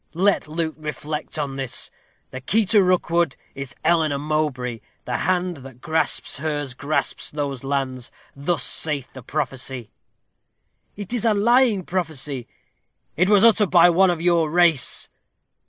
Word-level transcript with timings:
Let 0.15 0.47
Luke 0.47 0.73
reflect 0.79 1.37
on 1.37 1.57
this. 1.57 1.91
The 2.31 2.41
key 2.41 2.65
to 2.65 2.81
Rookwood 2.81 3.35
is 3.53 3.75
Eleanor 3.83 4.17
Mowbray. 4.17 4.79
The 5.05 5.17
hand 5.17 5.57
that 5.57 5.79
grasps 5.79 6.39
hers, 6.39 6.73
grasps 6.73 7.29
those 7.29 7.63
lands; 7.63 8.09
thus 8.35 8.63
saith 8.63 9.13
the 9.13 9.21
prophecy." 9.21 9.91
"It 10.95 11.13
is 11.13 11.23
a 11.23 11.35
lying 11.35 11.83
prophecy." 11.85 12.47
"It 13.15 13.29
was 13.29 13.43
uttered 13.43 13.69
by 13.69 13.91
one 13.91 14.09
of 14.09 14.23
your 14.23 14.49
race." 14.49 15.07